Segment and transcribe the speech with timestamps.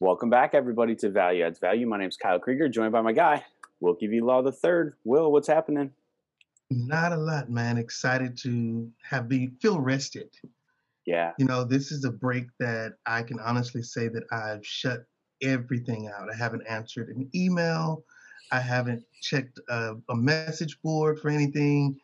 [0.00, 1.84] Welcome back, everybody, to Value Adds Value.
[1.84, 3.44] My name is Kyle Krieger, joined by my guy,
[3.80, 4.20] Wilkie V.
[4.20, 4.94] Law the Third.
[5.02, 5.90] Will, what's happening?
[6.70, 7.78] Not a lot, man.
[7.78, 10.30] Excited to have the feel rested.
[11.04, 11.32] Yeah.
[11.36, 15.04] You know, this is a break that I can honestly say that I've shut
[15.42, 16.28] everything out.
[16.32, 18.04] I haven't answered an email.
[18.52, 21.98] I haven't checked a, a message board for anything.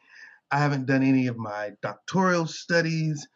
[0.51, 3.29] I haven't done any of my doctoral studies.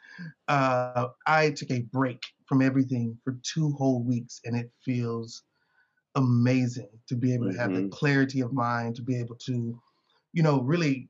[0.49, 5.43] Uh, I took a break from everything for two whole weeks, and it feels
[6.15, 7.93] amazing to be able to have the Mhm.
[7.93, 9.79] clarity of mind, to be able to,
[10.33, 11.09] you know, really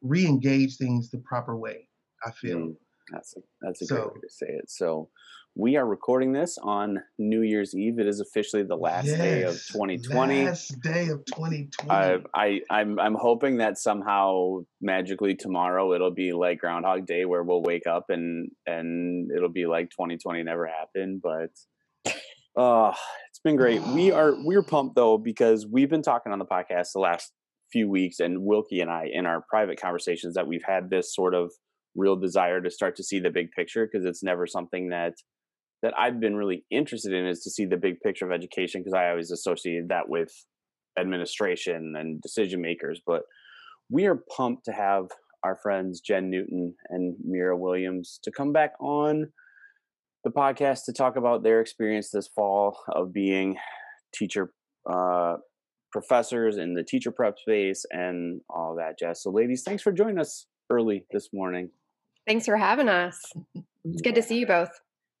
[0.00, 1.88] re-engage things the proper way.
[2.24, 2.58] I feel.
[2.58, 2.76] Mm,
[3.10, 4.70] that's a, that's a great So- way to say it.
[4.70, 5.10] So,
[5.54, 7.98] we are recording this on New Year's Eve.
[7.98, 10.46] It is officially the last day of 2020.
[10.46, 11.90] Last day of 2020.
[11.90, 17.42] I, I I'm I'm hoping that somehow magically tomorrow it'll be like Groundhog Day where
[17.42, 21.22] we'll wake up and and it'll be like 2020 never happened.
[21.22, 21.50] But
[22.60, 22.94] uh
[23.28, 23.82] it's been great.
[23.92, 27.30] We are we're pumped though because we've been talking on the podcast the last
[27.70, 31.34] few weeks and Wilkie and I in our private conversations that we've had this sort
[31.34, 31.52] of
[31.94, 35.12] real desire to start to see the big picture because it's never something that
[35.82, 38.94] that I've been really interested in is to see the big picture of education because
[38.94, 40.32] I always associated that with
[40.98, 43.00] administration and decision makers.
[43.04, 43.22] But
[43.90, 45.06] we are pumped to have
[45.42, 49.32] our friends Jen Newton and Mira Williams to come back on
[50.24, 53.56] the podcast to talk about their experience this fall of being
[54.14, 54.52] teacher
[54.88, 55.36] uh,
[55.90, 59.22] professors in the teacher prep space and all that jazz.
[59.22, 61.70] So, ladies, thanks for joining us early this morning.
[62.26, 63.20] Thanks for having us.
[63.84, 64.70] It's good to see you both.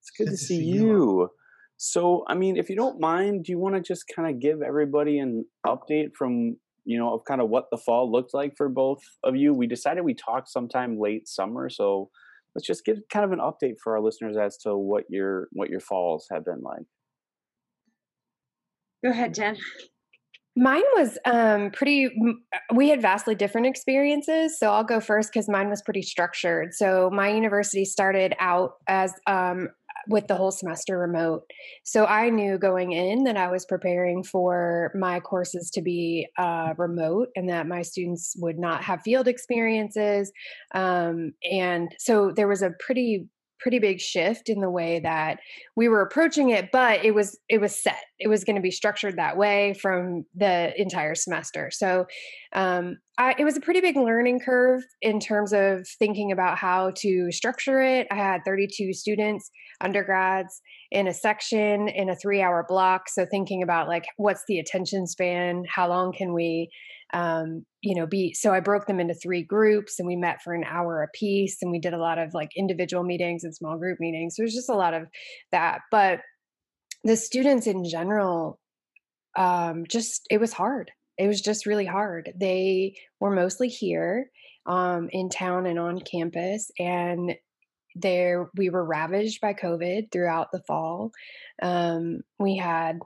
[0.02, 1.30] It's good, to, see, you.
[1.76, 4.62] So, I mean, if you don't mind, do you want to just kind of give
[4.62, 8.68] everybody an update from, you know, of kind of what the fall looked like for
[8.68, 9.54] both of you?
[9.54, 12.10] We decided we talked sometime late summer, so
[12.54, 15.70] let's just give kind of an update for our listeners as to what your what
[15.70, 16.82] your falls have been like.
[19.04, 19.56] Go ahead, Jen.
[20.54, 22.10] Mine was um, pretty,
[22.74, 24.58] we had vastly different experiences.
[24.58, 26.74] So I'll go first because mine was pretty structured.
[26.74, 29.68] So my university started out as um,
[30.08, 31.44] with the whole semester remote.
[31.84, 36.74] So I knew going in that I was preparing for my courses to be uh,
[36.76, 40.32] remote and that my students would not have field experiences.
[40.74, 43.26] Um, and so there was a pretty
[43.62, 45.38] pretty big shift in the way that
[45.76, 48.02] we were approaching it but it was it was set.
[48.18, 51.70] It was going to be structured that way from the entire semester.
[51.70, 52.06] So
[52.54, 56.92] um, I, it was a pretty big learning curve in terms of thinking about how
[56.96, 58.06] to structure it.
[58.10, 63.08] I had 32 students undergrads in a section in a three hour block.
[63.08, 65.64] So thinking about like what's the attention span?
[65.68, 66.70] How long can we
[67.12, 70.54] um, you know be so i broke them into three groups and we met for
[70.54, 73.76] an hour a piece and we did a lot of like individual meetings and small
[73.76, 74.36] group meetings.
[74.38, 75.06] Was just a lot of
[75.50, 76.20] that but
[77.04, 78.58] the students in general
[79.36, 80.90] um, just it was hard.
[81.18, 82.32] It was just really hard.
[82.36, 84.30] They were mostly here
[84.66, 87.34] um, in town and on campus and
[87.94, 91.10] there we were ravaged by covid throughout the fall.
[91.60, 92.98] Um, we had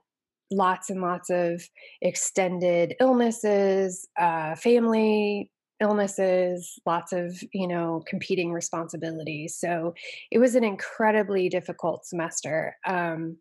[0.51, 1.69] lots and lots of
[2.01, 9.57] extended illnesses uh, family illnesses lots of you know competing responsibilities.
[9.57, 9.95] So
[10.31, 13.37] it was an incredibly difficult semester um,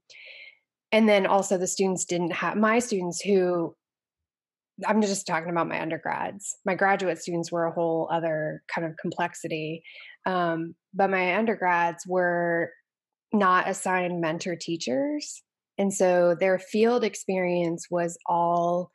[0.92, 3.76] and then also the students didn't have my students who
[4.86, 6.58] i'm just talking about my undergrads.
[6.66, 9.84] My graduate students were a whole other kind of complexity
[10.26, 12.72] um, but my undergrads were
[13.32, 15.42] not assigned mentor teachers
[15.78, 18.90] and so their field experience was all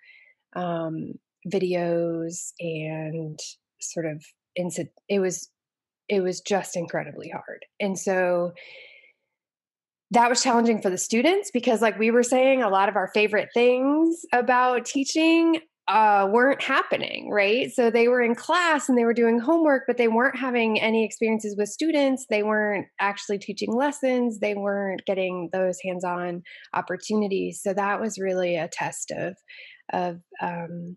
[0.56, 1.12] um,
[1.46, 3.38] videos and
[3.80, 4.24] sort of
[4.58, 5.50] inci- it was
[6.08, 7.64] it was just incredibly hard.
[7.78, 8.52] And so
[10.10, 13.08] that was challenging for the students because like we were saying a lot of our
[13.14, 15.60] favorite things about teaching
[15.90, 17.70] uh, weren't happening right?
[17.72, 21.04] So they were in class and they were doing homework but they weren't having any
[21.04, 22.26] experiences with students.
[22.30, 24.38] They weren't actually teaching lessons.
[24.38, 26.42] They weren't getting those hands-on
[26.74, 27.60] opportunities.
[27.62, 29.36] So that was really a test of
[29.92, 30.96] of um,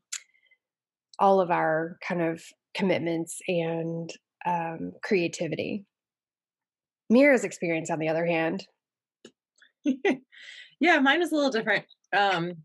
[1.19, 2.43] all of our kind of
[2.75, 4.09] commitments and
[4.45, 5.85] um, creativity.
[7.09, 8.65] Mira's experience on the other hand.
[10.83, 11.85] Yeah, mine was a little different.
[12.11, 12.55] Um,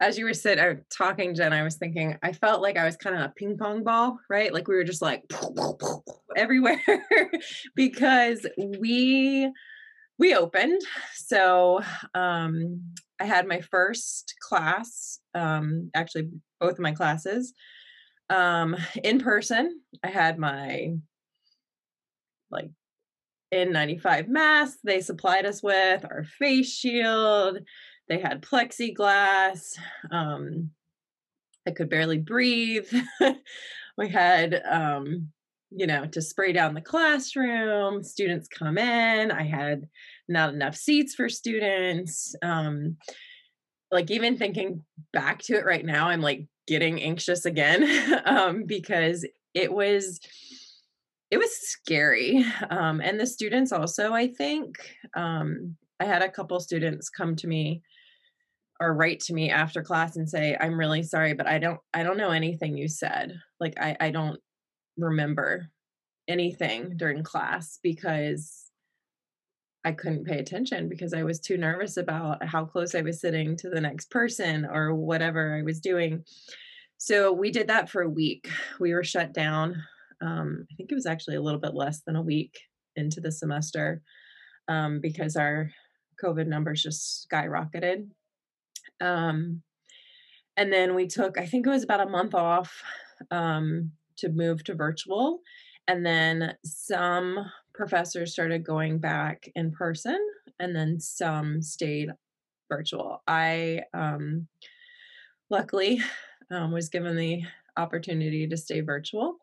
[0.00, 2.96] as you were sitting uh, talking, Jen, I was thinking I felt like I was
[2.96, 4.52] kind of a ping pong ball, right?
[4.52, 5.22] Like we were just like
[6.36, 6.80] everywhere
[7.76, 8.46] because
[8.78, 9.52] we
[10.18, 10.80] we opened.
[11.14, 11.80] So
[12.14, 12.82] um,
[13.20, 16.28] I had my first class, um, actually
[16.60, 17.52] both of my classes,
[18.30, 19.80] um, in person.
[20.02, 20.94] I had my
[22.50, 22.70] like
[23.52, 27.58] N95 masks they supplied us with, our face shield.
[28.10, 29.78] They had plexiglass.
[30.10, 30.72] Um,
[31.66, 32.92] I could barely breathe.
[33.96, 35.28] we had, um,
[35.70, 38.02] you know, to spray down the classroom.
[38.02, 39.30] Students come in.
[39.30, 39.86] I had
[40.28, 42.34] not enough seats for students.
[42.42, 42.96] Um,
[43.92, 49.24] like even thinking back to it right now, I'm like getting anxious again um, because
[49.54, 50.20] it was
[51.30, 54.78] it was scary um, and the students also i think
[55.14, 57.82] um, i had a couple students come to me
[58.80, 62.02] or write to me after class and say i'm really sorry but i don't i
[62.02, 63.38] don't know anything you said.
[63.60, 64.40] Like i i don't
[64.96, 65.68] remember
[66.28, 68.66] anything during class because
[69.84, 73.56] i couldn't pay attention because i was too nervous about how close i was sitting
[73.56, 76.24] to the next person or whatever i was doing.
[77.02, 78.50] So we did that for a week.
[78.78, 79.82] We were shut down
[80.22, 82.58] um, i think it was actually a little bit less than a week
[82.96, 84.02] into the semester
[84.68, 85.70] um, because our
[86.22, 88.08] covid numbers just skyrocketed
[89.00, 89.62] um,
[90.56, 92.82] and then we took, I think it was about a month off
[93.30, 95.40] um, to move to virtual.
[95.88, 100.18] And then some professors started going back in person,
[100.58, 102.10] and then some stayed
[102.68, 103.22] virtual.
[103.26, 104.46] I um,
[105.48, 106.00] luckily
[106.50, 107.42] um, was given the
[107.76, 109.36] opportunity to stay virtual,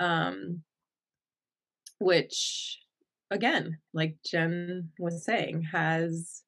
[0.00, 0.62] um,
[1.98, 2.78] which
[3.30, 6.42] again, like Jen was saying, has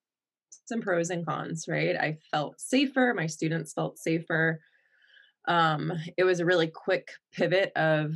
[0.66, 1.96] some pros and cons, right?
[1.96, 4.60] I felt safer, my students felt safer.
[5.48, 8.14] Um, it was a really quick pivot of,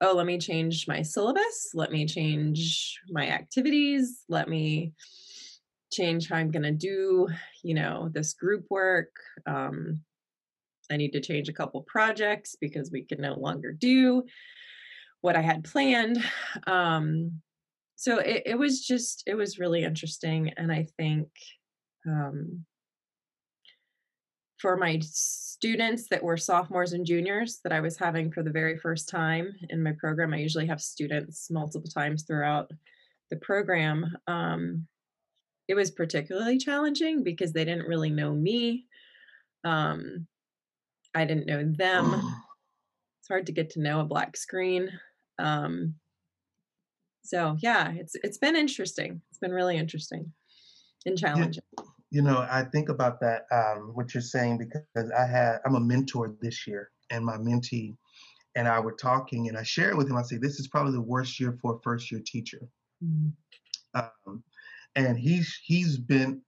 [0.00, 4.92] oh, let me change my syllabus, let me change my activities, let me
[5.92, 7.28] change how I'm going to do,
[7.62, 9.10] you know, this group work.
[9.46, 10.00] Um,
[10.90, 14.24] I need to change a couple projects because we can no longer do
[15.20, 16.22] what I had planned.
[16.66, 17.40] Um,
[17.96, 20.52] so it, it was just, it was really interesting.
[20.56, 21.28] And I think
[22.06, 22.64] um,
[24.58, 28.78] for my students that were sophomores and juniors that I was having for the very
[28.78, 32.70] first time in my program, I usually have students multiple times throughout
[33.30, 34.16] the program.
[34.28, 34.86] Um,
[35.68, 38.86] it was particularly challenging because they didn't really know me.
[39.64, 40.26] Um,
[41.14, 42.14] I didn't know them.
[43.20, 44.90] It's hard to get to know a black screen.
[45.38, 45.94] Um,
[47.24, 49.22] so yeah, it's it's been interesting.
[49.30, 50.32] It's been really interesting
[51.06, 51.62] and challenging.
[52.12, 55.80] You know, I think about that um, what you're saying because I had I'm a
[55.80, 57.96] mentor this year, and my mentee
[58.54, 60.18] and I were talking, and I shared with him.
[60.18, 62.68] I said, "This is probably the worst year for a first year teacher,"
[63.02, 63.30] mm-hmm.
[63.98, 64.44] um,
[64.94, 66.42] and he's he's been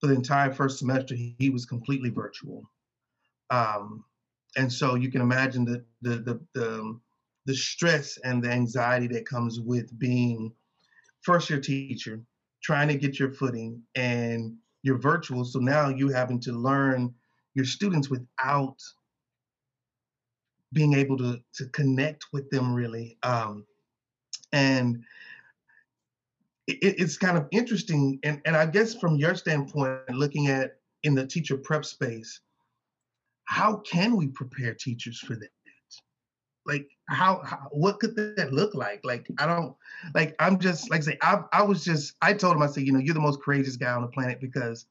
[0.00, 1.14] for the entire first semester.
[1.14, 2.62] He, he was completely virtual,
[3.50, 4.06] um,
[4.56, 7.00] and so you can imagine the the the the,
[7.44, 10.50] the stress and the anxiety that comes with being
[11.20, 12.22] first year teacher,
[12.62, 15.44] trying to get your footing and you're virtual.
[15.44, 17.12] So now you're having to learn
[17.54, 18.76] your students without
[20.72, 23.16] being able to to connect with them really.
[23.22, 23.64] Um,
[24.52, 25.02] and
[26.66, 28.20] it, it's kind of interesting.
[28.22, 32.40] And, and I guess from your standpoint, looking at in the teacher prep space,
[33.46, 35.53] how can we prepare teachers for that?
[36.66, 39.00] Like how, how, what could that look like?
[39.04, 39.74] Like i don't
[40.14, 42.86] like i'm just like I say I, I was just i told him i said
[42.86, 44.86] you know you're the most courageous guy on the planet because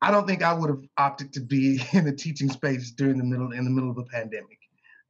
[0.00, 3.24] i don't think i would have opted to be in the teaching space during the
[3.24, 4.58] middle in the middle of a pandemic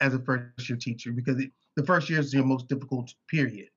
[0.00, 3.68] as a first year teacher because it, the first year is your most difficult period.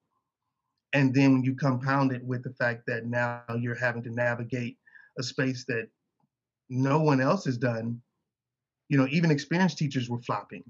[0.93, 4.77] And then when you compound it with the fact that now you're having to navigate
[5.19, 5.87] a space that
[6.69, 8.01] no one else has done
[8.89, 10.63] you know even experienced teachers were flopping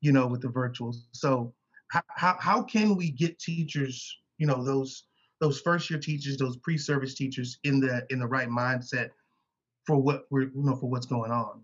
[0.00, 0.96] you know, with the virtuals.
[1.12, 1.52] So
[1.88, 5.04] how, how can we get teachers, you know, those
[5.40, 9.10] those first year teachers, those pre-service teachers in the in the right mindset
[9.86, 11.62] for what we're you know for what's going on?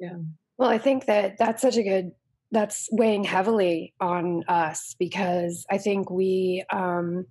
[0.00, 0.16] Yeah.
[0.58, 2.12] Well, I think that that's such a good
[2.52, 7.26] that's weighing heavily on us because I think we um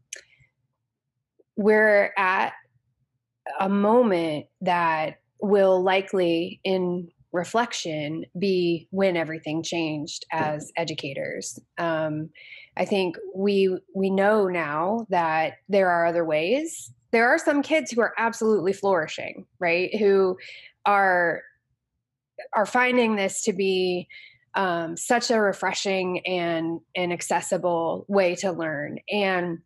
[1.55, 2.53] we're at
[3.59, 11.59] a moment that will likely in reflection be when everything changed as educators.
[11.77, 12.29] Um,
[12.77, 16.91] i think we we know now that there are other ways.
[17.11, 19.95] There are some kids who are absolutely flourishing right?
[19.95, 20.37] Who
[20.85, 21.43] are
[22.53, 24.07] are finding this to be
[24.55, 28.99] um, such a refreshing and and accessible way to learn.
[29.11, 29.59] And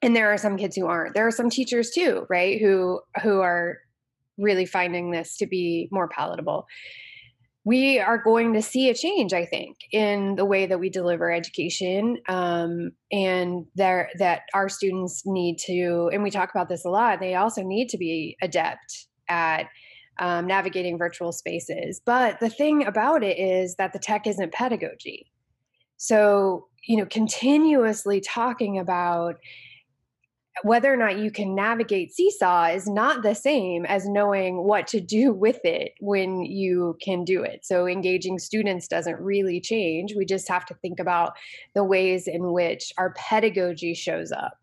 [0.00, 1.14] and there are some kids who aren't.
[1.14, 2.60] There are some teachers too right?
[2.60, 3.78] Who who are
[4.38, 6.66] really finding this to be more palatable.
[7.64, 11.30] we are going to see a change, I think, in the way that we deliver
[11.30, 16.90] education, um, and there that our students need to, and we talk about this a
[16.90, 17.20] lot.
[17.20, 19.66] They also need to be adept at
[20.18, 22.00] um, navigating virtual spaces.
[22.04, 25.30] But the thing about it is that the tech isn't pedagogy.
[25.98, 29.36] So you know, continuously talking about
[30.62, 35.00] whether or not you can navigate seesaw is not the same as knowing what to
[35.00, 37.64] do with it when you can do it.
[37.64, 40.14] So engaging students doesn't really change.
[40.16, 41.32] We just have to think about
[41.74, 44.58] the ways in which our pedagogy shows up.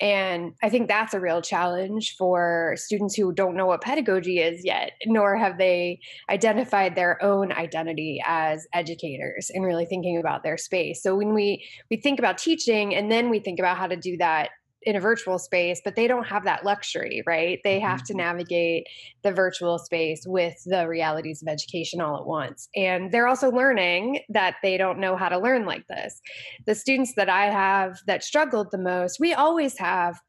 [0.00, 4.64] And I think that's a real challenge for students who don't know what pedagogy is
[4.64, 10.56] yet, nor have they identified their own identity as educators and really thinking about their
[10.56, 11.02] space.
[11.02, 14.16] So when we we think about teaching and then we think about how to do
[14.18, 14.50] that
[14.82, 17.58] in a virtual space, but they don't have that luxury, right?
[17.64, 18.18] They have to mm-hmm.
[18.18, 18.86] navigate
[19.22, 22.68] the virtual space with the realities of education all at once.
[22.76, 26.20] And they're also learning that they don't know how to learn like this.
[26.66, 30.20] The students that I have that struggled the most, we always have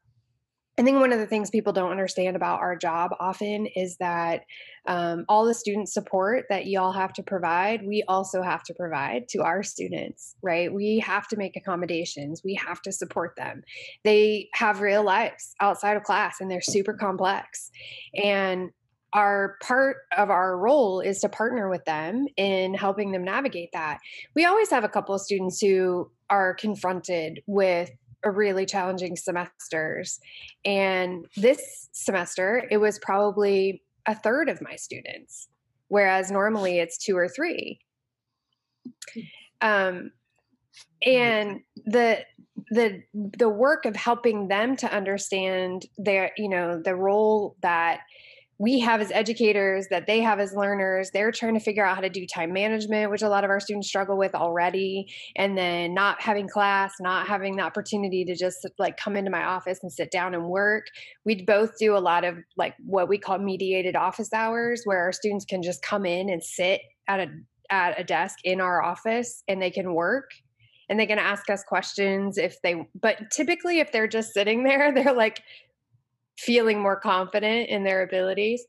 [0.80, 4.44] I think one of the things people don't understand about our job often is that
[4.86, 9.28] um, all the student support that y'all have to provide, we also have to provide
[9.28, 10.72] to our students, right?
[10.72, 13.62] We have to make accommodations, we have to support them.
[14.04, 17.70] They have real lives outside of class and they're super complex.
[18.14, 18.70] And
[19.12, 23.98] our part of our role is to partner with them in helping them navigate that.
[24.34, 27.90] We always have a couple of students who are confronted with
[28.24, 30.20] really challenging semesters.
[30.64, 35.48] And this semester, it was probably a third of my students,
[35.88, 37.80] whereas normally it's two or three.
[39.60, 40.12] Um,
[41.04, 42.24] and the
[42.70, 48.00] the the work of helping them to understand their you know the role that
[48.60, 52.02] we have as educators that they have as learners they're trying to figure out how
[52.02, 55.06] to do time management which a lot of our students struggle with already.
[55.36, 59.44] And then not having class not having the opportunity to just like come into my
[59.44, 60.86] office and sit down and work.
[61.24, 65.12] We both do a lot of like what we call mediated office hours where our
[65.12, 67.26] students can just come in and sit at a
[67.70, 70.30] at a desk in our office and they can work.
[70.88, 74.92] And they can ask us questions if they but typically if they're just sitting there
[74.92, 75.40] they're like
[76.40, 78.64] feeling more confident in their abilities.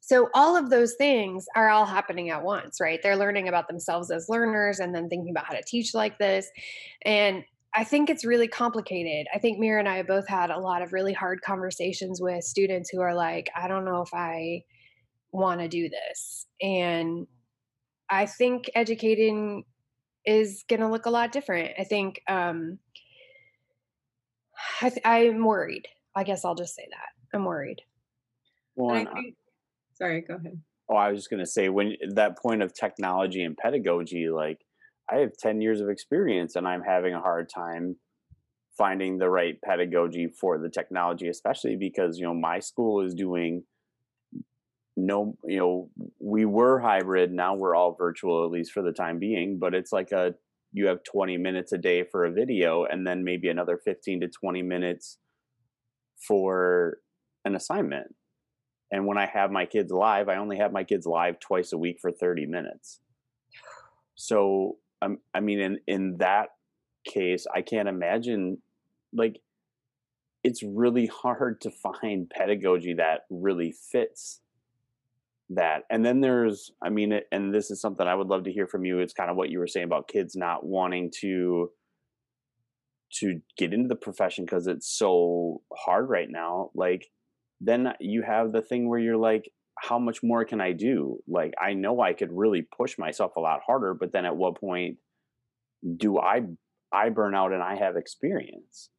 [0.00, 3.00] So all of those things are all happening at once, right?
[3.02, 6.48] They're learning about themselves as learners and then thinking about how to teach like this.
[7.02, 7.44] And
[7.74, 9.26] I think it's really complicated.
[9.34, 12.88] I think Mira and I both had a lot of really hard conversations with students
[12.90, 14.62] who are like, I don't know if I
[15.32, 16.46] want to do this.
[16.62, 17.26] And
[18.08, 19.64] I think educating
[20.24, 21.72] is going to look a lot different.
[21.78, 22.78] I think um,
[24.80, 25.86] I th- I'm worried.
[26.18, 27.36] I guess I'll just say that.
[27.36, 27.80] I'm worried.
[28.74, 29.36] Well, I think,
[29.94, 30.60] sorry, go ahead.
[30.90, 34.58] Oh, I was just going to say when that point of technology and pedagogy, like
[35.08, 37.94] I have 10 years of experience and I'm having a hard time
[38.76, 43.62] finding the right pedagogy for the technology, especially because, you know, my school is doing
[44.96, 47.30] no, you know, we were hybrid.
[47.30, 50.34] Now we're all virtual, at least for the time being, but it's like a,
[50.72, 54.28] you have 20 minutes a day for a video and then maybe another 15 to
[54.28, 55.18] 20 minutes
[56.26, 56.98] for
[57.44, 58.14] an assignment.
[58.90, 61.78] And when I have my kids live, I only have my kids live twice a
[61.78, 63.00] week for 30 minutes.
[64.14, 66.48] So, um, I mean, in, in that
[67.06, 68.58] case, I can't imagine,
[69.12, 69.40] like,
[70.42, 74.40] it's really hard to find pedagogy that really fits
[75.50, 75.84] that.
[75.90, 78.84] And then there's, I mean, and this is something I would love to hear from
[78.84, 78.98] you.
[79.00, 81.70] It's kind of what you were saying about kids not wanting to
[83.10, 87.06] to get into the profession because it's so hard right now like
[87.60, 89.50] then you have the thing where you're like
[89.80, 91.18] how much more can i do?
[91.28, 94.60] Like i know i could really push myself a lot harder but then at what
[94.60, 94.98] point
[95.96, 96.42] do i
[96.92, 98.90] i burn out and i have experience?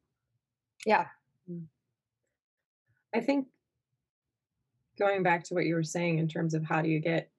[0.86, 1.06] Yeah.
[1.50, 1.64] Mm.
[3.14, 3.46] i think
[4.98, 7.30] going back to what you were saying in terms of how do you get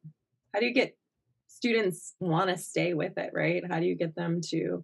[0.54, 0.96] how do you get
[1.48, 3.64] students want to stay with it right?
[3.70, 4.84] How do you get them to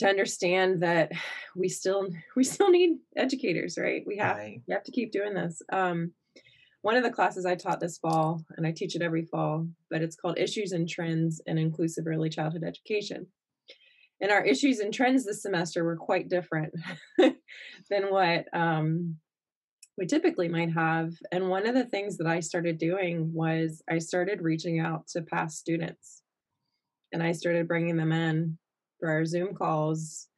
[0.00, 1.12] to understand that
[1.54, 4.02] we still we still need educators right?
[4.06, 4.60] We have right.
[4.66, 5.62] we have to keep doing this.
[5.72, 6.12] Um,
[6.82, 10.00] one of the classes i taught this fall and i teach it every fall but
[10.00, 13.26] it's called issues and trends in inclusive early childhood education.
[14.22, 16.74] And our issues and trends this semester were quite different
[17.18, 19.16] than what um,
[19.96, 21.12] we typically might have.
[21.32, 25.22] And one of the things that i started doing was i started reaching out to
[25.22, 26.22] past students.
[27.12, 28.58] And i started bringing them in
[29.00, 30.28] for our Zoom calls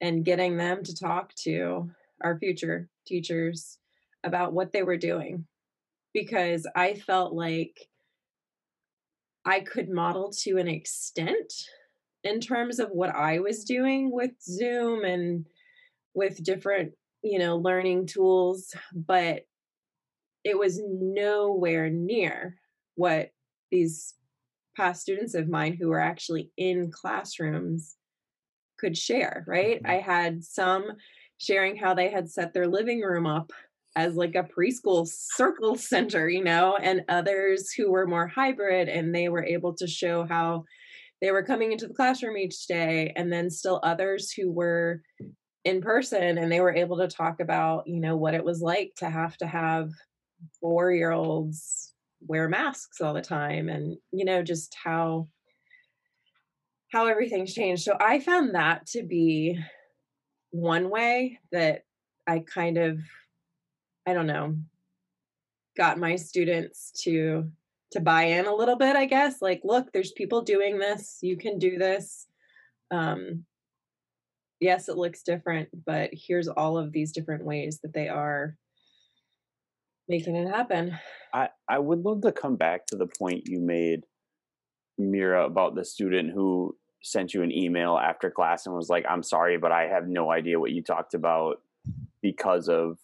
[0.00, 1.90] and getting them to talk to
[2.22, 3.78] our future teachers
[4.22, 5.46] about what they were doing
[6.12, 7.88] because I felt like
[9.44, 11.52] I could model to an extent
[12.22, 15.46] in terms of what I was doing with Zoom and
[16.14, 16.92] with different,
[17.22, 19.46] you know, learning tools, but
[20.44, 22.56] it was nowhere near
[22.94, 23.30] what
[23.70, 24.14] these
[24.76, 27.96] past students of mine who were actually in classrooms
[28.82, 29.82] could share, right?
[29.82, 29.90] Mm-hmm.
[29.90, 30.84] I had some
[31.38, 33.52] sharing how they had set their living room up
[33.94, 39.14] as like a preschool circle center, you know, and others who were more hybrid and
[39.14, 40.64] they were able to show how
[41.20, 45.02] they were coming into the classroom each day and then still others who were
[45.64, 48.92] in person and they were able to talk about, you know, what it was like
[48.96, 49.90] to have to have
[50.64, 51.92] 4-year-olds
[52.26, 55.26] wear masks all the time and you know just how
[56.92, 57.82] how everything's changed.
[57.82, 59.58] So I found that to be
[60.50, 61.84] one way that
[62.26, 63.00] I kind of
[64.06, 64.56] I don't know,
[65.76, 67.50] got my students to
[67.92, 69.40] to buy in a little bit, I guess.
[69.40, 71.18] Like, look, there's people doing this.
[71.22, 72.26] You can do this.
[72.90, 73.44] Um
[74.60, 78.56] yes, it looks different, but here's all of these different ways that they are
[80.08, 80.98] making it happen.
[81.32, 84.04] I I would love to come back to the point you made
[84.98, 89.22] Mira about the student who sent you an email after class and was like, "I'm
[89.22, 91.60] sorry, but I have no idea what you talked about
[92.22, 92.98] because of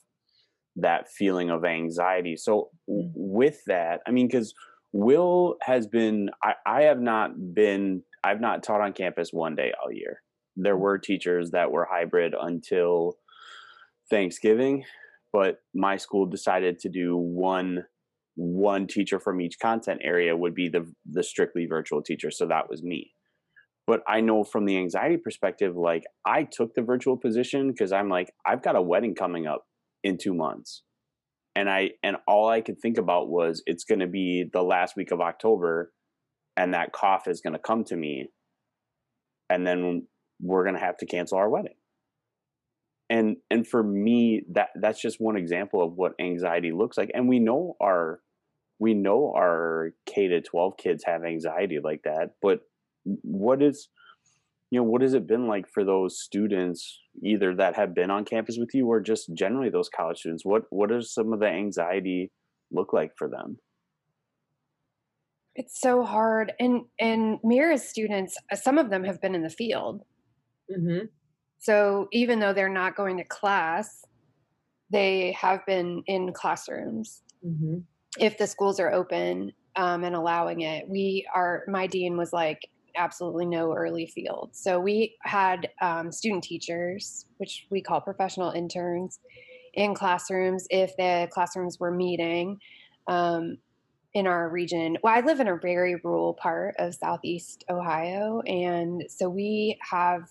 [0.80, 2.36] that feeling of anxiety.
[2.36, 3.10] So mm.
[3.14, 4.54] with that, I mean, because
[4.92, 9.72] Will has been, I, I have not been, I've not taught on campus one day
[9.82, 10.22] all year.
[10.56, 10.80] There mm.
[10.80, 13.16] were teachers that were hybrid until
[14.08, 14.84] Thanksgiving,
[15.32, 17.84] but my school decided to do one
[18.40, 22.70] one teacher from each content area would be the the strictly virtual teacher so that
[22.70, 23.10] was me
[23.88, 28.08] but i know from the anxiety perspective like i took the virtual position because i'm
[28.08, 29.64] like i've got a wedding coming up
[30.04, 30.82] in two months.
[31.56, 34.96] And i and all i could think about was it's going to be the last
[34.96, 35.92] week of october
[36.56, 38.30] and that cough is going to come to me.
[39.48, 40.06] And then
[40.40, 41.74] we're going to have to cancel our wedding.
[43.10, 47.10] And and for me that that's just one example of what anxiety looks like.
[47.14, 48.20] And we know our
[48.78, 52.60] we know our k to 12 kids have anxiety like that but
[53.22, 53.88] what is
[54.70, 58.24] you know what has it been like for those students either that have been on
[58.24, 61.46] campus with you or just generally those college students what what does some of the
[61.46, 62.30] anxiety
[62.70, 63.58] look like for them
[65.54, 70.02] it's so hard and and mira's students some of them have been in the field
[70.70, 71.06] mm-hmm.
[71.58, 74.04] so even though they're not going to class
[74.90, 77.78] they have been in classrooms mm-hmm.
[78.18, 82.68] if the schools are open um, and allowing it we are my dean was like
[82.98, 84.50] absolutely no early field.
[84.52, 89.20] So we had um, student teachers, which we call professional interns,
[89.74, 92.58] in classrooms if the classrooms were meeting
[93.06, 93.58] um,
[94.12, 94.96] in our region.
[95.02, 100.22] Well, I live in a very rural part of Southeast Ohio, and so we have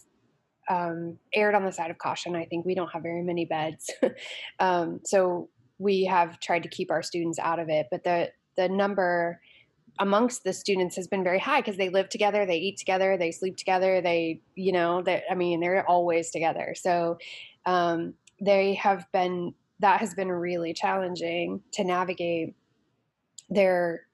[0.69, 2.35] um, erred on the side of caution.
[2.35, 3.89] I think we don't have very many beds,
[4.59, 5.49] um, so
[5.79, 7.87] we have tried to keep our students out of it.
[7.89, 9.39] But the the number
[9.99, 13.31] amongst the students has been very high because they live together, they eat together, they
[13.31, 16.75] sleep together, they, you know, that I mean, they're always together.
[16.75, 17.17] So
[17.65, 22.55] um, they have been that has been really challenging to navigate
[23.49, 24.07] their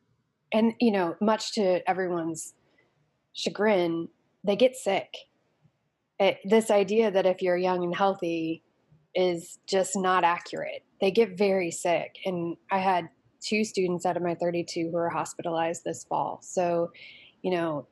[0.51, 2.53] and you know much to everyone's
[3.33, 4.07] chagrin
[4.43, 5.15] they get sick
[6.19, 8.61] it, this idea that if you're young and healthy
[9.15, 13.09] is just not accurate they get very sick and i had
[13.43, 16.39] two students out of my 32 who were hospitalized this fall.
[16.41, 16.91] So,
[17.41, 17.87] you know,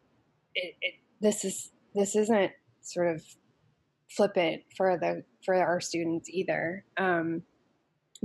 [0.55, 3.23] it, it, this is this isn't sort of
[4.09, 6.85] flippant for the for our students either.
[6.97, 7.43] Um,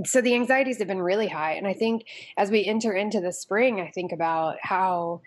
[0.05, 2.05] so the anxieties have been really high, and I think
[2.37, 5.21] as we enter into the spring, I think about how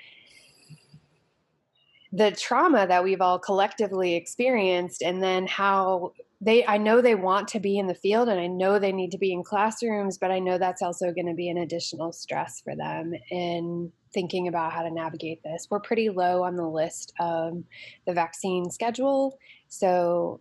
[2.12, 7.48] the trauma that we've all collectively experienced and then how they i know they want
[7.48, 10.30] to be in the field and i know they need to be in classrooms but
[10.30, 14.72] i know that's also going to be an additional stress for them in thinking about
[14.72, 15.68] how to navigate this.
[15.70, 17.62] We're pretty low on the list of
[18.06, 19.38] the vaccine schedule.
[19.68, 20.40] So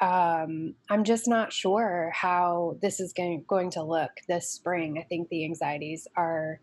[0.00, 4.96] um, i'm just not sure how this is going, going to look this spring.
[4.96, 6.60] I think the anxieties are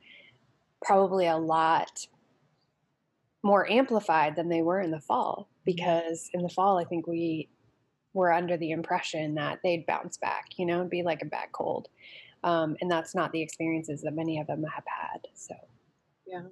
[0.81, 2.07] probably a lot
[3.43, 7.49] more amplified than they were in the fall because in the fall i think we
[8.15, 11.51] were under the impression that they'd bounce back you know and be like a bad
[11.51, 11.89] cold.
[12.43, 15.55] Um, and that's not the experiences that many of them have had so.
[16.25, 16.43] Yeah.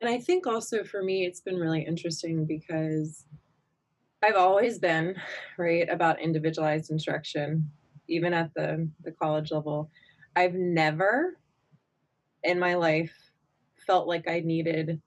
[0.00, 3.24] And i think also for me it's been really interesting because
[4.22, 5.16] i've always been
[5.58, 7.68] right about individualized instruction
[8.08, 9.90] even at the the college level.
[10.34, 11.36] I've never
[12.44, 13.12] in my life
[13.86, 15.00] felt like i needed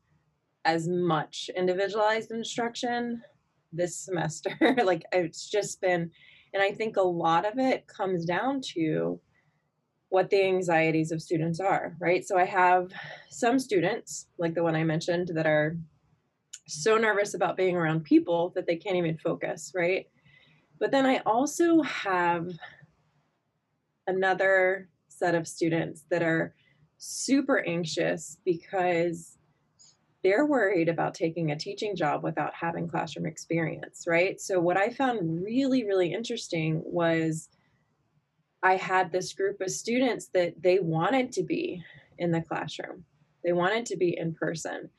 [0.65, 3.23] as much individualized instruction
[3.71, 4.55] this semester.
[4.83, 6.11] like it's just been,
[6.53, 9.19] and I think a lot of it comes down to
[10.09, 12.25] what the anxieties of students are, right?
[12.25, 12.91] So I have
[13.29, 15.77] some students, like the one I mentioned, that are
[16.67, 20.07] so nervous about being around people that they can't even focus, right?
[20.79, 22.49] But then I also have
[24.07, 26.55] another set of students that are
[26.97, 29.37] super anxious because
[30.23, 34.39] they're worried about taking a teaching job without having classroom experience, right?
[34.39, 37.49] So, what I found really, really interesting was
[38.63, 41.83] I had this group of students that they wanted to be
[42.19, 43.05] in the classroom,
[43.43, 44.89] they wanted to be in person.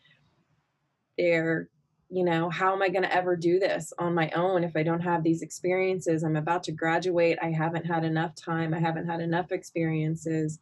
[1.17, 1.69] They're,
[2.09, 4.83] you know, how am I going to ever do this on my own if I
[4.83, 6.25] don't have these experiences?
[6.25, 7.39] I'm about to graduate.
[7.41, 8.75] I haven't had enough time.
[8.75, 10.59] I haven't had enough experiences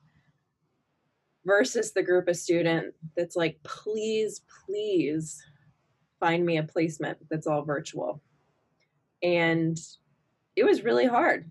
[1.44, 5.42] versus the group of student that's like, please, please
[6.18, 8.20] find me a placement that's all virtual.
[9.22, 9.78] And
[10.56, 11.50] it was really hard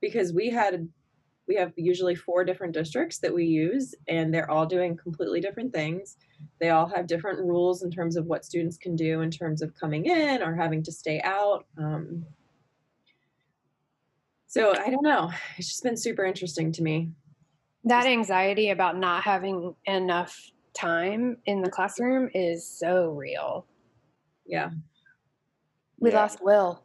[0.00, 0.88] because we had
[1.48, 5.72] we have usually four different districts that we use and they're all doing completely different
[5.72, 6.16] things.
[6.60, 9.74] They all have different rules in terms of what students can do in terms of
[9.74, 12.24] coming in or having to stay out um,
[14.50, 15.30] so i don't know.
[15.58, 17.10] It's just been super interesting to me
[17.84, 23.66] that anxiety about not having enough time in the classroom is so real.
[24.46, 24.70] Yeah.
[25.98, 26.20] We Yeah.
[26.20, 26.84] lost Will.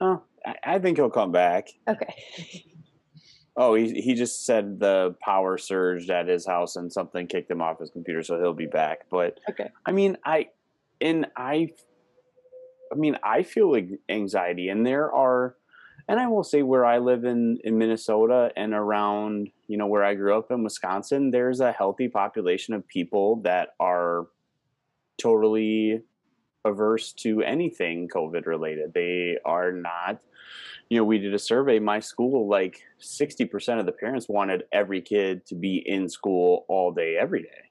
[0.00, 1.68] Oh, I, I think he'll come back.
[1.88, 2.14] Okay.
[3.56, 7.60] Oh, he he just said the power surged at his house and something kicked him
[7.60, 9.00] off his computer, so he'll be back.
[9.10, 9.68] But Okay.
[9.84, 10.46] I mean, I
[11.00, 11.70] and I,
[12.90, 15.56] I mean, I feel like anxiety, and there are,
[16.10, 20.02] and I will say where I live in in Minnesota and around, you know, where
[20.02, 24.26] I grew up in Wisconsin, there's a healthy population of people that are
[25.22, 26.02] totally
[26.64, 28.92] averse to anything COVID related.
[28.92, 30.18] They are not.
[30.88, 31.78] You know, we did a survey.
[31.78, 36.64] My school, like sixty percent of the parents wanted every kid to be in school
[36.68, 37.70] all day, every day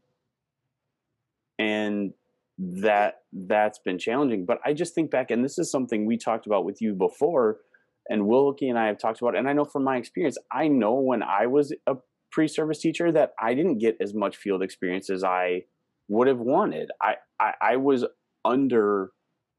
[1.61, 2.13] and
[2.57, 6.45] that that's been challenging but i just think back and this is something we talked
[6.45, 7.59] about with you before
[8.09, 10.95] and wilkie and i have talked about and i know from my experience i know
[10.95, 11.95] when i was a
[12.31, 15.63] pre-service teacher that i didn't get as much field experience as i
[16.09, 16.91] would have wanted.
[17.01, 18.05] I i, I was
[18.43, 19.11] under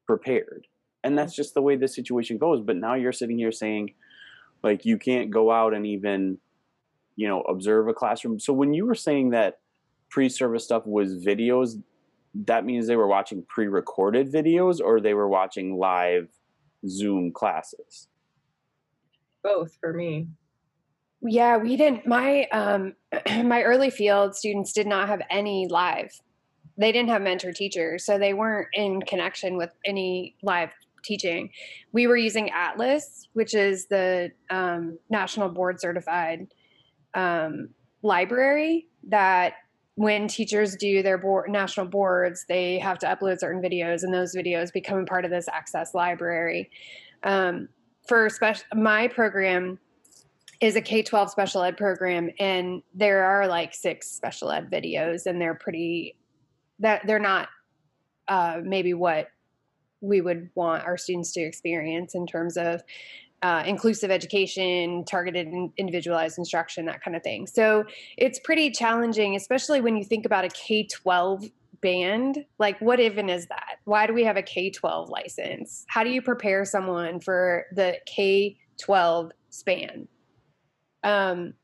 [0.06, 0.66] prepared
[1.02, 2.60] and that's just the way the situation goes.
[2.60, 3.94] But now you're sitting here saying
[4.62, 6.38] like you can't go out and even
[7.16, 8.38] you know observe a classroom.
[8.38, 9.60] So when you were saying that
[10.10, 11.80] pre-service stuff was videos
[12.46, 16.28] that means they were watching pre-recorded videos or they were watching live
[16.88, 18.06] zoom classes
[19.42, 20.28] both for me
[21.22, 22.94] Yeah, we didn't my um
[23.44, 26.12] my early field students did not have any live.
[26.76, 30.70] They didn't have mentor teachers, so they weren't in connection with any live
[31.04, 31.50] teaching.
[31.92, 36.46] We were using Atlas, which is the um, national board certified
[37.14, 37.70] um,
[38.02, 39.54] library that
[39.96, 44.34] when teachers do their board, national boards, they have to upload certain videos, and those
[44.34, 46.70] videos become a part of this Atlas library.
[47.22, 47.68] Um,
[48.10, 49.78] for special, my program
[50.60, 55.26] is a K 12 special ed program, and there are like six special ed videos,
[55.26, 56.16] and they're pretty,
[56.80, 57.48] that they're not
[58.26, 59.28] uh, maybe what
[60.00, 62.82] we would want our students to experience in terms of
[63.42, 67.46] uh, inclusive education, targeted and individualized instruction, that kind of thing.
[67.46, 67.84] So
[68.16, 71.44] it's pretty challenging, especially when you think about a K 12
[71.80, 72.44] band.
[72.58, 73.76] Like, what even is that?
[73.84, 75.84] Why do we have a K 12 license?
[75.88, 80.08] How do you prepare someone for the K 12 span?
[81.02, 81.54] Um,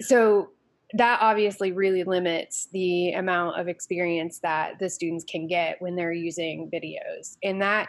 [0.00, 0.50] so
[0.94, 6.12] that obviously really limits the amount of experience that the students can get when they're
[6.12, 7.36] using videos.
[7.42, 7.88] And that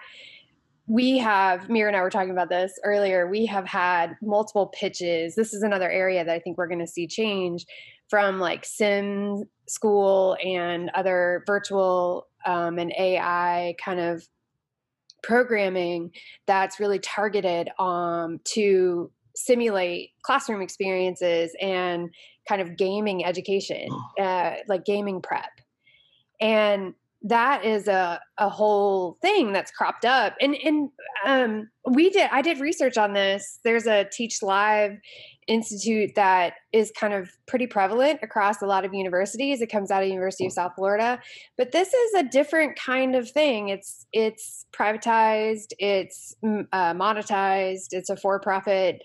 [0.88, 5.36] we have, Mira and I were talking about this earlier, we have had multiple pitches.
[5.36, 7.66] This is another area that I think we're going to see change
[8.10, 14.28] from like sim school and other virtual um, and AI kind of
[15.24, 16.12] programming
[16.46, 22.10] that's really targeted um, to simulate classroom experiences and
[22.48, 23.88] kind of gaming education,
[24.20, 25.52] uh, like gaming prep.
[26.40, 26.94] And
[27.24, 30.36] that is a, a whole thing that's cropped up.
[30.40, 30.90] And and
[31.26, 33.60] um, we did I did research on this.
[33.64, 34.98] There's a Teach Live
[35.48, 39.62] institute that is kind of pretty prevalent across a lot of universities.
[39.62, 41.20] It comes out of University of South Florida,
[41.58, 43.70] but this is a different kind of thing.
[43.70, 49.02] It's it's privatized, it's mm, uh, monetized, it's a for-profit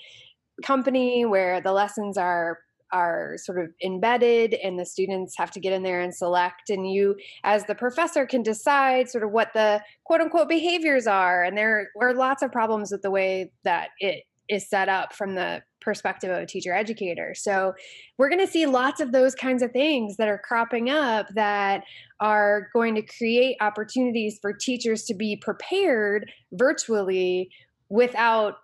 [0.64, 2.58] company where the lessons are
[2.92, 6.90] are sort of embedded and the students have to get in there and select and
[6.90, 11.56] you as the professor can decide sort of what the quote unquote behaviors are and
[11.56, 15.62] there are lots of problems with the way that it is set up from the
[15.82, 17.34] perspective of a teacher educator.
[17.34, 17.74] So
[18.18, 21.84] we're going to see lots of those kinds of things that are cropping up that
[22.20, 27.50] are going to create opportunities for teachers to be prepared virtually
[27.88, 28.54] without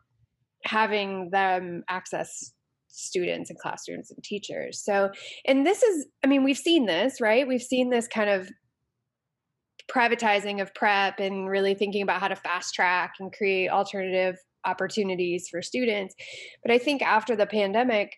[0.65, 2.53] having them access
[2.89, 4.83] students and classrooms and teachers.
[4.83, 5.11] So,
[5.47, 7.47] and this is, I mean, we've seen this, right?
[7.47, 8.51] We've seen this kind of
[9.91, 15.49] privatizing of prep and really thinking about how to fast track and create alternative opportunities
[15.49, 16.15] for students.
[16.63, 18.17] But I think after the pandemic,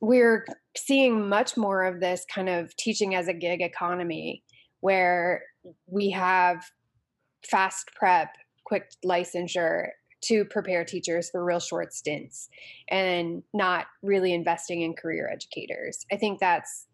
[0.00, 0.44] we're
[0.76, 4.42] seeing much more of this kind of teaching as a gig economy
[4.80, 5.42] where
[5.86, 6.64] we have
[7.44, 8.28] fast prep,
[8.64, 9.88] quick licensure
[10.22, 12.48] to prepare teachers for real short stints
[12.88, 16.04] and not really investing in career educators.
[16.10, 16.86] I think that's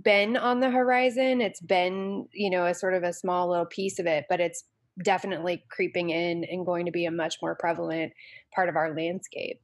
[0.00, 1.40] been on the horizon.
[1.40, 4.64] It's been, you know, a sort of a small little piece of it, but it's
[5.02, 8.12] definitely creeping in and going to be a much more prevalent
[8.54, 9.60] part of our landscape.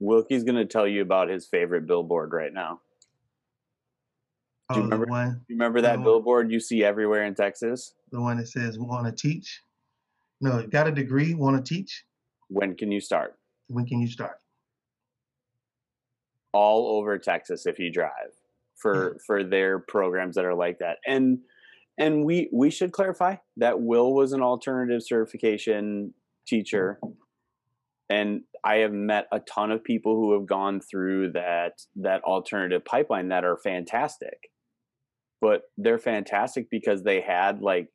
[0.00, 2.80] Wilkie's going to tell you about his favorite billboard right now.
[4.72, 5.06] Do you Oh, remember?
[5.06, 6.02] the one, You remember that Oh.
[6.02, 7.94] billboard you see everywhere in Texas?
[8.10, 9.62] the one that says "Want to teach"?
[10.40, 12.04] No, got a degree, want to teach?
[12.48, 13.38] When can you start?
[13.68, 14.38] When can you start?
[16.52, 18.34] All over Texas if you drive
[18.76, 20.98] for for their programs that are like that.
[21.06, 21.38] And
[21.98, 26.14] and we we should clarify that Will was an alternative certification
[26.46, 26.98] teacher
[28.12, 32.84] and I have met a ton of people who have gone through that that alternative
[32.84, 34.50] pipeline that are fantastic.
[35.40, 37.88] But they're fantastic because they had like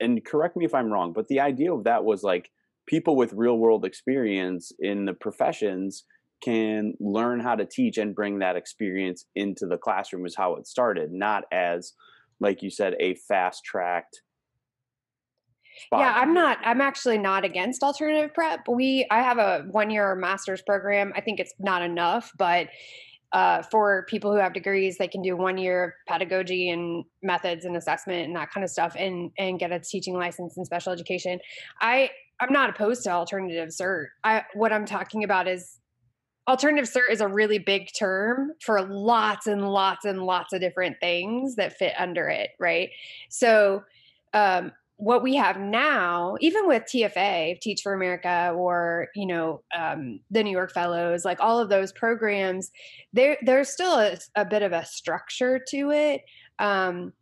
[0.00, 2.50] and correct me if I'm wrong, but the idea of that was like
[2.86, 6.04] people with real world experience in the professions
[6.42, 10.66] can learn how to teach and bring that experience into the classroom is how it
[10.66, 11.94] started, not as
[12.40, 14.22] like you said a fast tracked
[15.92, 18.66] Yeah, I'm not I'm actually not against alternative prep.
[18.68, 21.12] We I have a 1-year master's program.
[21.14, 22.68] I think it's not enough, but
[23.32, 27.64] uh, for people who have degrees, they can do one year of pedagogy and methods
[27.64, 30.92] and assessment and that kind of stuff, and and get a teaching license in special
[30.92, 31.38] education.
[31.80, 34.06] I I'm not opposed to alternative cert.
[34.24, 35.78] I what I'm talking about is
[36.48, 40.96] alternative cert is a really big term for lots and lots and lots of different
[41.00, 42.90] things that fit under it, right?
[43.28, 43.82] So
[44.32, 50.20] um, what we have now, even with TFA, Teach for America, or you know um,
[50.30, 52.70] the New York Fellows, like all of those programs,
[53.12, 56.22] there there's still a, a bit of a structure to it.
[56.58, 57.12] Um,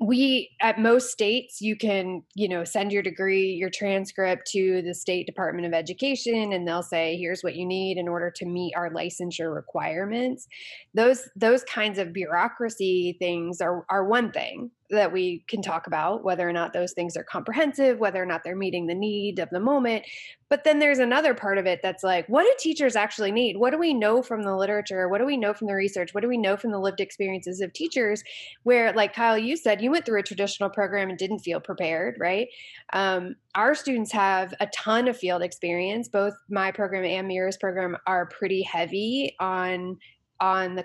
[0.00, 4.94] we at most states you can you know send your degree your transcript to the
[4.94, 8.74] state department of education and they'll say here's what you need in order to meet
[8.76, 10.46] our licensure requirements.
[10.94, 16.24] Those those kinds of bureaucracy things are are one thing that we can talk about
[16.24, 19.50] whether or not those things are comprehensive whether or not they're meeting the need of
[19.50, 20.04] the moment.
[20.48, 23.56] But then there's another part of it that's like what do teachers actually need?
[23.56, 25.08] What do we know from the literature?
[25.08, 26.14] What do we know from the research?
[26.14, 28.22] What do we know from the lived experiences of teachers
[28.62, 32.16] where like kyle you said you went through a traditional program and didn't feel prepared
[32.18, 32.48] right?
[32.92, 36.08] Um, our students have a ton of field experience.
[36.08, 39.98] Both my program and mira's program are pretty heavy on
[40.40, 40.84] on the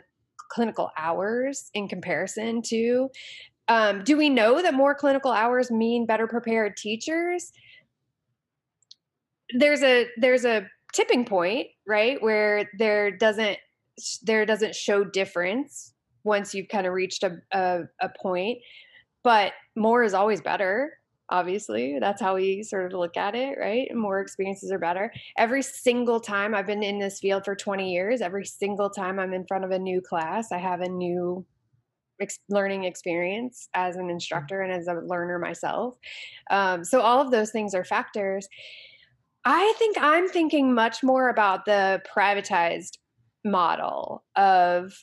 [0.53, 3.09] clinical hours in comparison to
[3.67, 7.51] um, do we know that more clinical hours mean better prepared teachers?
[9.57, 13.57] There's a there's a tipping point right where there doesn't
[14.23, 18.59] there doesn't show difference once you've kind of reached a, a, a point
[19.23, 20.93] but more is always better
[21.29, 21.97] obviously.
[21.99, 23.87] That's how we sort of look at it right?
[23.95, 25.11] More experiences are better.
[25.37, 29.33] Every single time i've been in this field for 20 years every single time i'm
[29.33, 31.45] in front of a new class i have a new
[32.21, 35.97] ex- learning experience as an instructor and as a learner myself.
[36.49, 38.47] Um, so all of those things are factors.
[39.45, 42.97] I think i'm thinking much more about the privatized
[43.43, 44.93] model of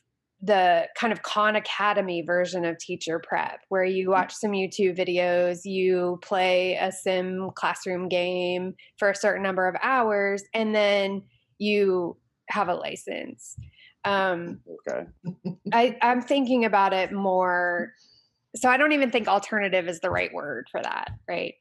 [0.42, 5.61] the kind of Khan Academy version of teacher prep, where you watch some YouTube videos,
[5.64, 11.23] you play a sim classroom game for a certain number of hours, and then
[11.59, 12.16] you
[12.49, 13.55] have a license.
[14.04, 15.06] Um, Okay.
[15.72, 17.92] I, I'm thinking about it more.
[18.56, 21.54] So I don't even think alternative is the right word for that, right?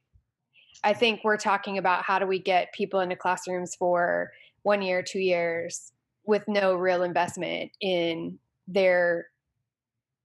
[0.82, 5.02] I think we're talking about how do we get people into classrooms for one year,
[5.02, 5.92] two years
[6.24, 9.26] with no real investment in their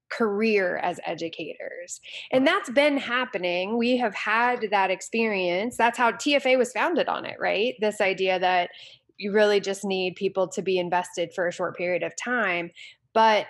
[0.10, 2.00] career as educators.
[2.32, 3.78] And that's been happening.
[3.78, 5.78] We have had that experience.
[5.78, 7.76] That's how TFA was founded on it, right?
[7.82, 8.70] This idea that
[9.18, 12.72] you really just need people to be invested for a short period of time.
[13.14, 13.48] But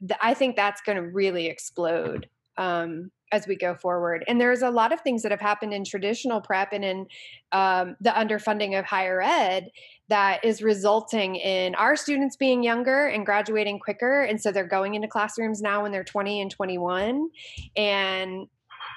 [0.00, 4.24] th- I think that's going to really explode um, as we go forward.
[4.28, 7.06] And there's a lot of things that have happened in traditional prep and in
[7.50, 9.70] um, the underfunding of higher ed
[10.08, 14.22] that is resulting in our students being younger and graduating quicker.
[14.22, 17.30] And so they're going into classrooms now when they're 20 and 21
[17.74, 18.46] and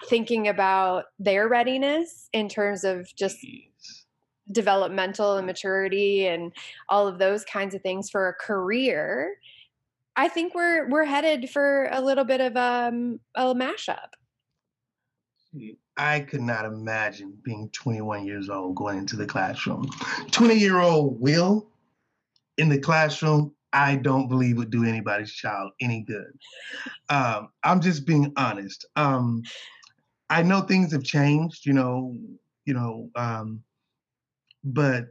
[0.08, 3.38] thinking about their readiness in terms of just
[4.52, 6.52] developmental and maturity and
[6.90, 9.38] all of those kinds of things for a career
[10.16, 14.10] I think we're we're headed for a little bit of um, a mashup.
[15.98, 19.90] I could not imagine being 21 years old going into the classroom.
[20.32, 21.68] 20 year old Will
[22.58, 26.38] in the classroom, I don't believe would do anybody's child any good.
[27.10, 28.86] Um, I'm just being honest.
[28.96, 29.44] Um,
[30.30, 32.16] I know things have changed, you know,
[32.66, 33.62] you know, um,
[34.66, 35.06] but.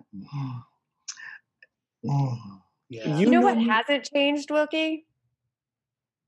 [2.05, 2.37] Mm,
[2.91, 3.17] yeah.
[3.17, 5.07] You, know, what hasn't changed, Wilkie?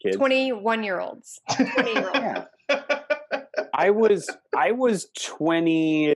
[0.03, 0.17] Kids.
[0.17, 1.41] 21 year olds.
[1.55, 2.47] 20 year olds.
[3.75, 6.15] I was I was 20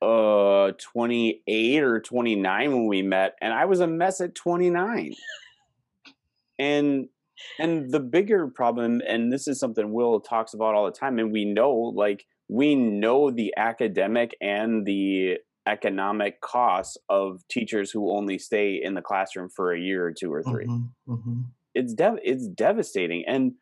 [0.00, 5.14] uh 28 or 29 when we met and I was a mess at 29.
[6.58, 7.08] And
[7.58, 11.30] and the bigger problem and this is something Will talks about all the time and
[11.30, 18.38] we know like we know the academic and the economic costs of teachers who only
[18.38, 21.40] stay in the classroom for a year or two or 3 mm-hmm, mm-hmm.
[21.74, 23.54] It's dev- it's devastating, and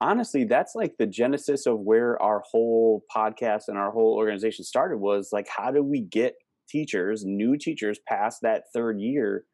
[0.00, 4.96] honestly, that's like the genesis of where our whole podcast and our whole organization started.
[4.96, 6.36] Was like, how do we get
[6.70, 9.44] teachers, new teachers, past that third year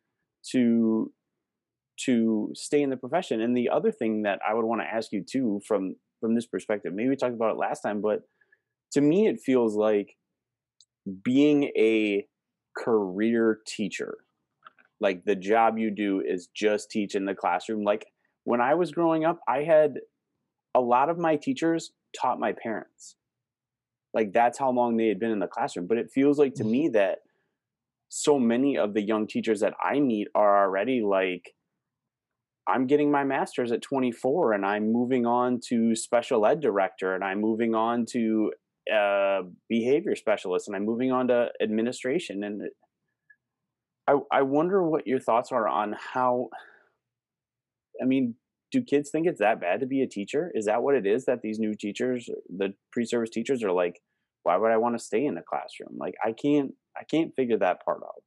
[0.52, 1.12] to
[2.04, 3.40] to stay in the profession?
[3.40, 6.46] And the other thing that I would want to ask you too, from from this
[6.46, 8.20] perspective, maybe we talked about it last time, but
[8.92, 10.16] to me, it feels like
[11.22, 12.26] being a
[12.76, 14.18] career teacher
[15.00, 17.84] like the job you do is just teach in the classroom.
[17.84, 18.06] Like
[18.44, 19.98] when i was growing up i had
[20.74, 23.16] a lot of my teachers taught my parents.
[24.14, 25.86] Like that's how long they had been in the classroom.
[25.86, 26.72] But it feels like to mm-hmm.
[26.72, 27.18] me that
[28.08, 31.54] so many of the young teachers that i meet are already like
[32.68, 37.24] i'm getting my master's at 24 and i'm moving on to special ed director and
[37.24, 38.52] i'm moving on to
[38.92, 42.44] uh, behavior specialist and I'm moving on to administration.
[42.44, 42.62] And
[44.06, 46.48] I, I wonder what your thoughts are on how,
[48.00, 48.34] I mean,
[48.70, 50.50] do kids think it's that bad to be a teacher?
[50.54, 54.00] Is that what it is that these new teachers, the pre-service teachers are like,
[54.42, 55.96] why would I want to stay in the classroom?
[55.98, 58.22] Like, I can't, I can't figure that part out.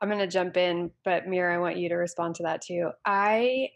[0.00, 2.90] I'm going to jump in, but Mira, I want you to respond to that too.
[3.04, 3.70] I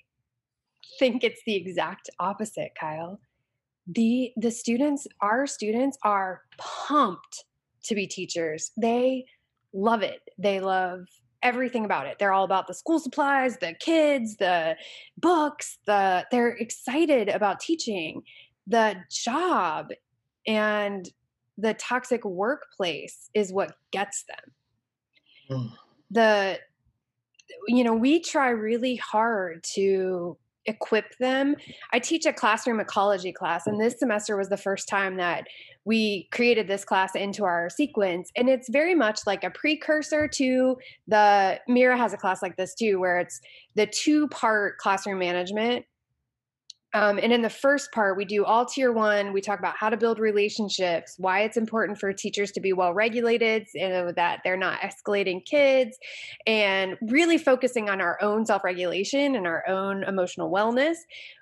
[0.99, 3.19] think it's the exact opposite, Kyle
[3.87, 7.45] the the students our students are pumped
[7.85, 8.71] to be teachers.
[8.77, 9.25] They
[9.73, 10.21] love it.
[10.39, 11.07] They love
[11.43, 12.19] everything about it.
[12.19, 14.77] They're all about the school supplies the kids the
[15.19, 18.23] books the they're excited about teaching.
[18.67, 19.89] The job
[20.47, 21.09] and
[21.59, 24.53] the toxic workplace is what gets them.
[25.51, 25.73] Mm.
[26.11, 26.61] the
[27.67, 31.57] you know we try really hard to equip them.
[31.93, 35.47] I teach a classroom ecology class, and this semester was the first time that
[35.85, 38.31] we created this class into our sequence.
[38.37, 40.77] And it's very much like a precursor to
[41.09, 43.41] the Mira has a class like this too, where it's
[43.75, 45.85] the two part classroom management
[46.95, 49.33] um, and in the first part, we do all tier one.
[49.33, 52.93] We talk about how to build relationships, why it's important for teachers to be well
[52.93, 55.97] regulated, and that they're not escalating kids,
[56.47, 60.97] and really focusing on our own self regulation and our own emotional wellness,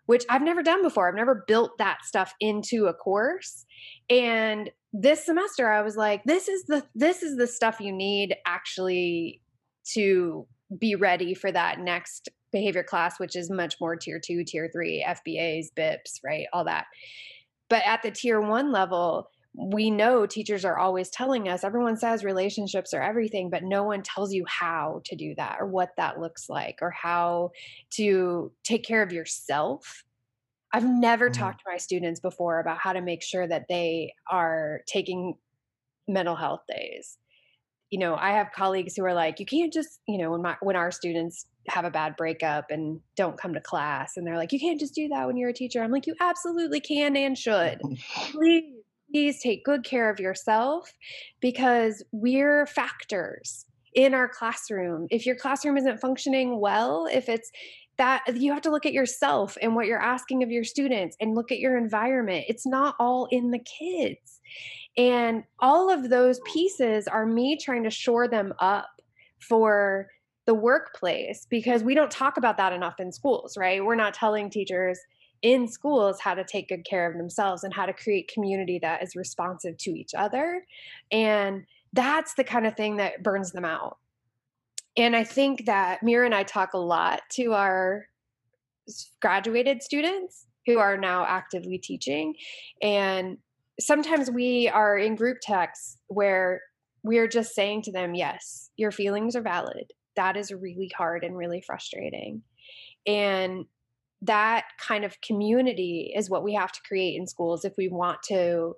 [0.06, 1.08] which I've never done before.
[1.08, 3.66] I've never built that stuff into a course.
[4.08, 8.36] And this semester, I was like, this is the this is the stuff you need
[8.46, 9.40] actually
[9.94, 10.46] to
[10.78, 15.04] be ready for that next behavior class, which is much more tier two, tier three,
[15.06, 16.46] FBAs, BIPs, right?
[16.52, 16.86] All that.
[17.68, 22.24] But at the tier one level, we know teachers are always telling us everyone says
[22.24, 26.20] relationships are everything but no one tells you how to do that or what that
[26.20, 27.50] looks like or how
[27.90, 30.04] to take care of yourself
[30.72, 31.40] i've never mm-hmm.
[31.40, 35.34] talked to my students before about how to make sure that they are taking
[36.06, 37.18] mental health days
[37.90, 40.56] you know i have colleagues who are like you can't just you know when my
[40.60, 44.52] when our students have a bad breakup and don't come to class and they're like
[44.52, 45.82] you can't just do that when you're a teacher.
[45.82, 47.80] I'm like you absolutely can and should.
[48.32, 48.74] Please
[49.12, 50.92] please take good care of yourself
[51.40, 55.08] because we're factors in our classroom.
[55.10, 57.50] If your classroom isn't functioning well if it's
[58.00, 61.34] that you have to look at yourself and what you're asking of your students and
[61.34, 62.46] look at your environment.
[62.48, 64.40] It's not all in the kids.
[64.96, 68.88] And all of those pieces are me trying to shore them up
[69.38, 70.08] for
[70.50, 73.84] the workplace because we don't talk about that enough in schools, right?
[73.84, 74.98] We're not telling teachers
[75.42, 79.00] in schools how to take good care of themselves and how to create community that
[79.00, 80.66] is responsive to each other.
[81.12, 83.98] And that's the kind of thing that burns them out.
[84.96, 88.06] And I think that Mira and I talk a lot to our
[89.20, 92.34] graduated students who are now actively teaching.
[92.82, 93.38] And
[93.78, 96.60] sometimes we are in group texts where
[97.04, 99.92] we're just saying to them, yes, your feelings are valid.
[100.16, 102.42] That is really hard and really frustrating.
[103.06, 103.66] And
[104.22, 108.22] that kind of community is what we have to create in schools if we want
[108.24, 108.74] to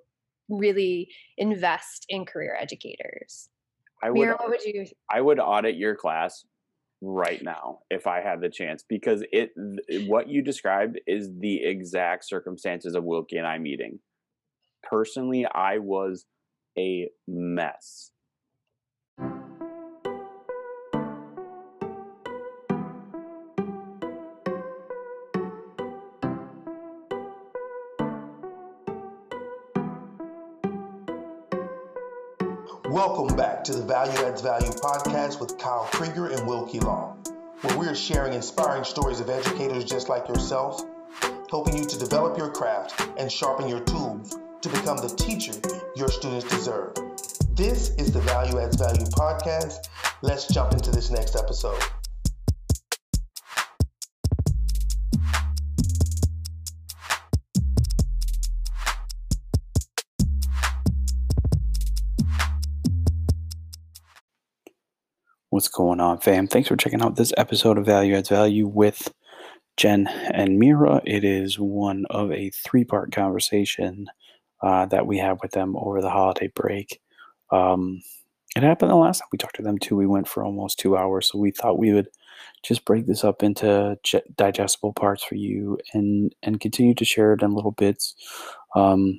[0.49, 3.49] really invest in career educators.
[4.01, 4.85] I would, Mira, what would you?
[5.11, 6.45] I would audit your class
[7.01, 9.51] right now if I had the chance because it
[10.07, 13.99] what you described is the exact circumstances of Wilkie and I meeting.
[14.83, 16.25] Personally, I was
[16.77, 18.11] a mess.
[33.15, 37.23] Welcome back to the Value Adds Value podcast with Kyle Krieger and Wilkie Long,
[37.61, 40.81] where we are sharing inspiring stories of educators just like yourself,
[41.51, 45.53] helping you to develop your craft and sharpen your tools to become the teacher
[45.95, 46.95] your students deserve.
[47.51, 49.89] This is the Value Adds Value podcast.
[50.23, 51.83] Let's jump into this next episode.
[65.63, 66.47] What's going on, fam?
[66.47, 69.13] Thanks for checking out this episode of Value Adds Value with
[69.77, 71.01] Jen and Mira.
[71.05, 74.07] It is one of a three part conversation
[74.61, 76.99] uh, that we have with them over the holiday break.
[77.49, 78.01] Um,
[78.57, 79.95] it happened the last time we talked to them, too.
[79.95, 82.09] We went for almost two hours, so we thought we would
[82.61, 83.97] just break this up into
[84.35, 88.15] digestible parts for you and and continue to share it in little bits.
[88.75, 89.17] Um,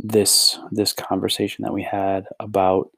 [0.00, 2.90] this this conversation that we had about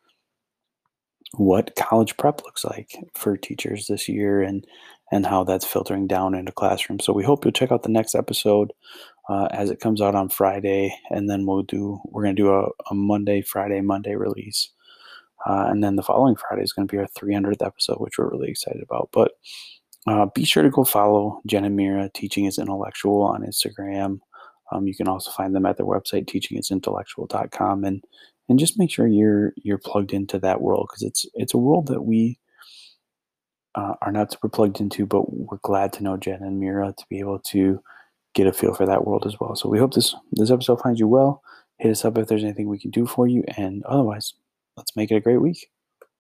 [1.35, 4.67] what college prep looks like for teachers this year and
[5.11, 7.05] and how that's filtering down into classrooms.
[7.05, 8.73] So we hope you'll check out the next episode
[9.29, 12.67] uh, as it comes out on Friday, and then we'll do we're gonna do a,
[12.91, 14.71] a Monday, Friday, Monday release,
[15.47, 18.51] uh, and then the following Friday is gonna be our 300th episode, which we're really
[18.51, 19.11] excited about.
[19.13, 19.33] But
[20.07, 24.19] uh, be sure to go follow Jen and Mira Teaching is Intellectual on Instagram.
[24.73, 28.03] Um, you can also find them at their website, teachingisintellectual.com, and
[28.53, 31.87] and just make sure you're you're plugged into that world because it's it's a world
[31.87, 32.39] that we
[33.75, 37.05] uh, are not super plugged into, but we're glad to know Jen and Mira to
[37.09, 37.81] be able to
[38.35, 39.57] get a feel for that world as well.
[39.57, 41.43] So we hope this this episode finds you well.
[41.79, 44.35] Hit us up if there's anything we can do for you, and otherwise,
[44.77, 45.69] let's make it a great week.